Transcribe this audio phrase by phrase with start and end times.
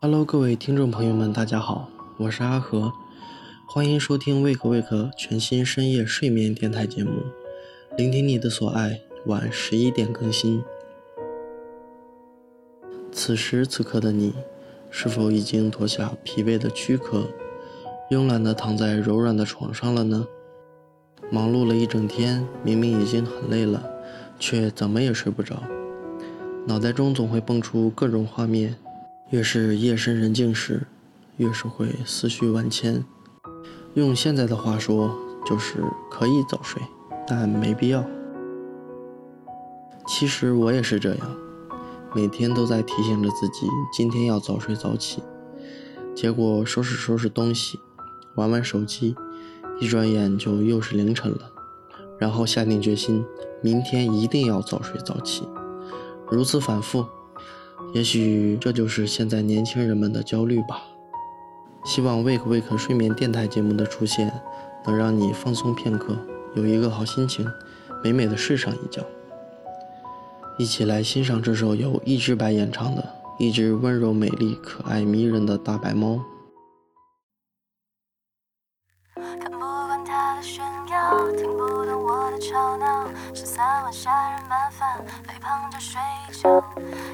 [0.00, 1.88] Hello，各位听众朋友们，大家好，
[2.18, 2.92] 我是阿和，
[3.66, 7.10] 欢迎收听 Wake Wake 全新深夜睡眠电台节目，
[7.96, 10.62] 聆听你的所爱，晚十一点更新。
[13.10, 14.32] 此时此刻的你，
[14.88, 17.24] 是否已经脱下疲惫的躯壳，
[18.08, 20.28] 慵懒地躺在柔软的床上了呢？
[21.28, 23.90] 忙碌了一整天，明明已经很累了，
[24.38, 25.60] 却怎么也睡不着，
[26.66, 28.76] 脑袋中总会蹦出各种画面。
[29.30, 30.86] 越是夜深人静时，
[31.36, 33.04] 越是会思绪万千。
[33.92, 35.14] 用现在的话说，
[35.44, 36.80] 就是可以早睡，
[37.26, 38.02] 但没必要。
[40.06, 41.36] 其实我也是这样，
[42.14, 45.22] 每天都在提醒着自己今天要早睡早起，
[46.14, 47.78] 结果收拾收拾东西，
[48.34, 49.14] 玩玩手机，
[49.78, 51.50] 一转眼就又是凌晨了。
[52.18, 53.22] 然后下定决心，
[53.62, 55.46] 明天一定要早睡早起，
[56.30, 57.04] 如此反复。
[57.94, 60.82] 也许这就是现在年轻人们的焦虑吧。
[61.84, 64.32] 希望 Wake Wake 睡眠电台节目的出现，
[64.84, 66.18] 能让你放松片刻，
[66.54, 67.46] 有一个好心情，
[68.04, 69.02] 美美的睡上一觉。
[70.58, 73.02] 一起来欣赏这首由一只白演唱的
[73.42, 76.14] 《一只温柔美丽、可爱迷人的大白猫》。
[79.14, 79.88] 看不懂我
[81.32, 81.67] 的
[82.48, 83.04] 吵闹，
[83.34, 84.96] 十三万杀人麻烦，
[85.26, 86.00] 肥胖着睡
[86.32, 86.64] 觉，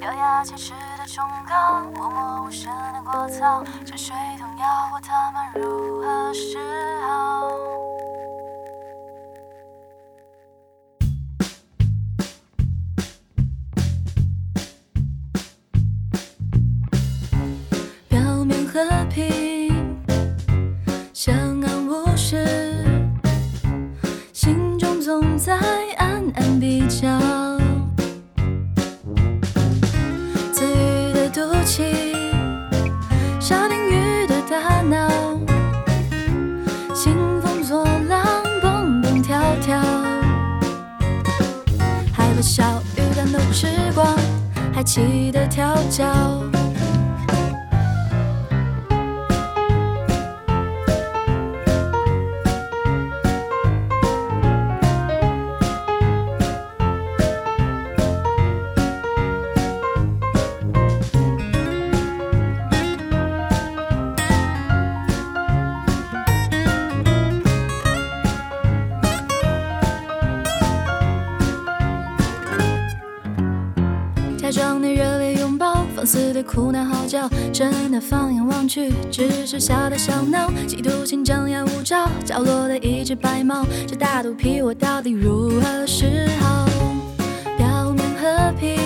[0.00, 6.58] 咬牙切齿的忠告，默默无声的聒噪，这水桶要我他妈如何是
[7.06, 7.48] 好？
[44.92, 45.72] 气得跳
[74.50, 86.66] 假装的热烈拥抱，放肆的哭闹嚎叫，真的放眼望去，只是小打小闹，嫉妒心张牙舞爪，角落的一只白猫，这大肚皮我到底如何是好？
[87.56, 88.76] 表面和平，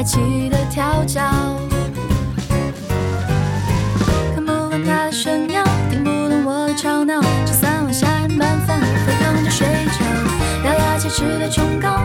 [0.00, 1.20] 还气得跳脚，
[4.34, 10.02] 看不惯他的炫耀，听不懂我的吵闹，这三碗杀人拌饭，飞躺着睡觉，
[10.64, 11.98] 咬牙切齿的崇高，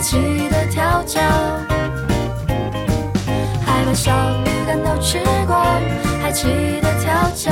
[0.00, 0.16] 气
[0.48, 1.20] 得跳脚，
[3.66, 5.60] 还把小鱼干都吃光，
[6.22, 6.46] 还气
[6.80, 7.50] 得跳脚。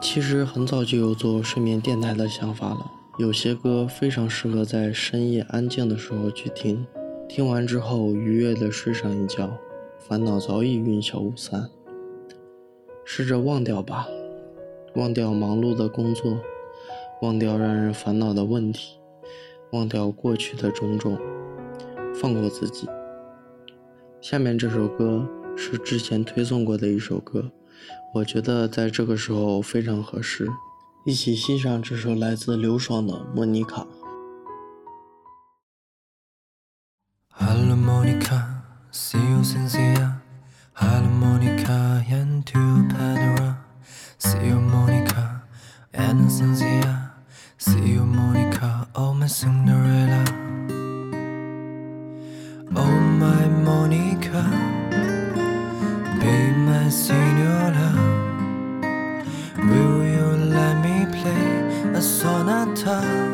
[0.00, 6.86] 其实很早就有做睡眠电台的想法了，有些歌非常适合在深夜安静的时候去听。
[7.28, 9.56] 听完之后，愉悦的睡上一觉，
[9.98, 11.70] 烦恼早已云消雾散。
[13.04, 14.06] 试着忘掉吧，
[14.94, 16.38] 忘掉忙碌的工作，
[17.22, 18.98] 忘掉让人烦恼的问题，
[19.72, 21.18] 忘掉过去的种种，
[22.14, 22.86] 放过自己。
[24.20, 25.26] 下面这首歌
[25.56, 27.50] 是之前推送过的一首歌，
[28.14, 30.46] 我觉得在这个时候非常合适，
[31.06, 33.82] 一起欣赏这首来自刘爽的《莫妮卡》。
[56.92, 57.90] Senora.
[59.56, 63.31] Will you let me play a sonata?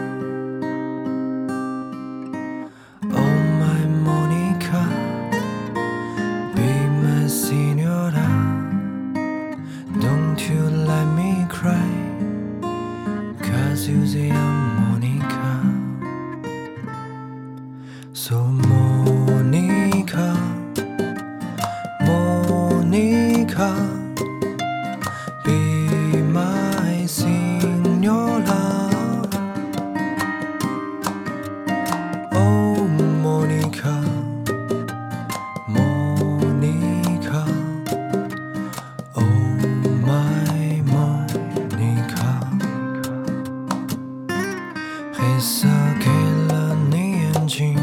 [47.49, 47.75] 睛，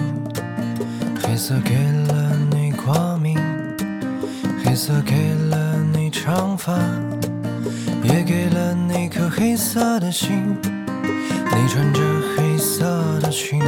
[1.20, 1.74] 黑色给
[2.08, 3.40] 了你光明，
[4.64, 6.78] 黑色给了你长发，
[8.04, 10.56] 也给了你颗黑色的心。
[10.62, 12.02] 你穿着
[12.38, 13.60] 黑色的裙。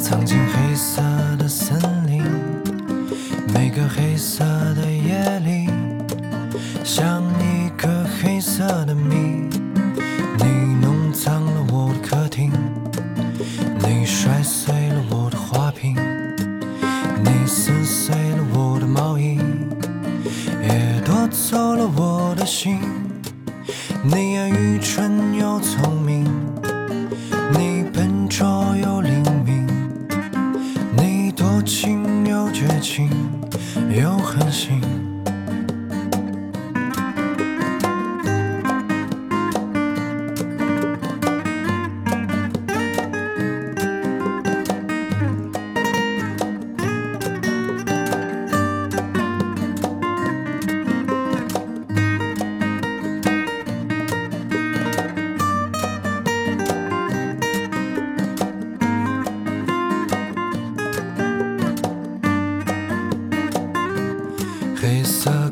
[0.00, 1.00] 藏进黑色
[1.38, 2.24] 的森林，
[3.54, 4.44] 每个黑色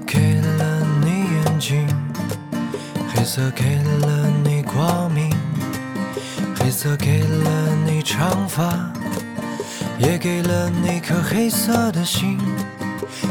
[0.06, 1.86] 给了你眼睛，
[3.08, 5.30] 黑色给了你光明，
[6.56, 8.90] 黑色给了你长发，
[9.98, 12.38] 也给了你颗黑色的心。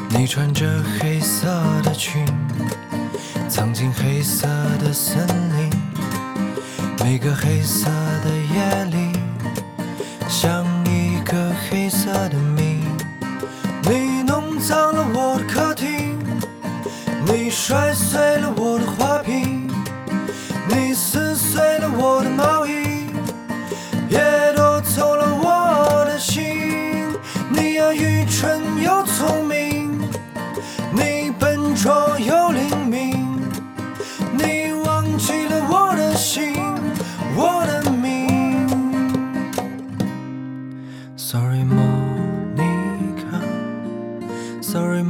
[0.10, 0.66] 你穿着
[1.00, 1.48] 黑色
[1.84, 2.26] 的裙，
[3.48, 4.48] 藏进黑色
[4.80, 5.28] 的森
[5.58, 5.70] 林，
[7.04, 7.90] 每个黑色
[8.24, 9.20] 的夜里，
[10.28, 12.39] 像一个黑色的
[17.62, 19.70] 摔碎了我的花瓶，
[20.70, 23.06] 你撕碎了我的毛衣，
[24.10, 24.18] 也
[24.56, 26.42] 夺走了我的心。
[27.52, 30.00] 你呀，愚蠢又聪明，
[30.94, 33.28] 你笨拙又灵敏，
[34.32, 36.54] 你忘记了我的心，
[37.36, 38.68] 我的命。
[41.18, 43.42] Sorry, Monica.
[44.62, 45.04] Sorry,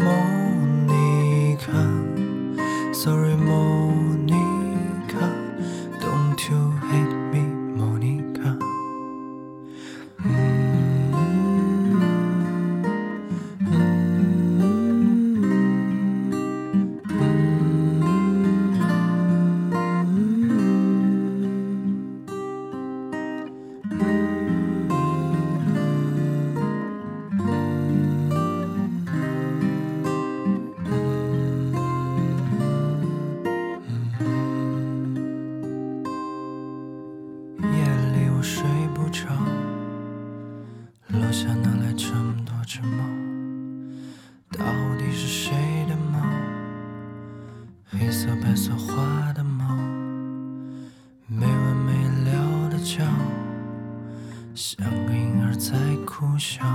[56.19, 56.65] 在哭笑。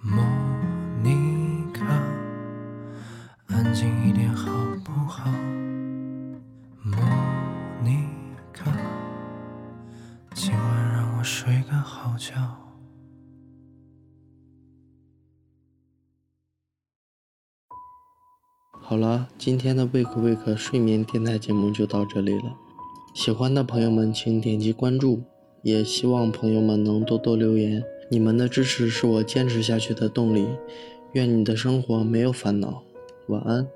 [0.00, 0.24] 莫
[1.04, 1.86] 妮卡，
[3.46, 4.50] 安静一点好
[4.84, 5.30] 不好？
[6.82, 6.96] 莫
[7.84, 8.04] 妮
[8.52, 8.72] 卡。
[10.34, 12.34] 今晚让我睡个好觉。
[18.72, 22.56] 好了，今天的贝壳贝壳睡眠电台节目就到这里了。
[23.14, 25.22] 喜欢的朋友们请点击关注，
[25.62, 27.84] 也希望朋友们能多多留言。
[28.12, 30.46] 你们的支持是我坚持下去的动力。
[31.12, 32.84] 愿你的生活没有烦恼。
[33.28, 33.66] 晚安。